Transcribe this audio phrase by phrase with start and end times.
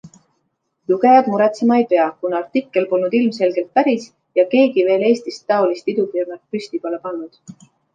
[0.91, 4.11] Lugejad muretsema ei pea, kuna artikkel polnud ilmselgelt päris
[4.43, 7.43] ja keegi veel Eestist taolist idufirmat püsti pole pannud.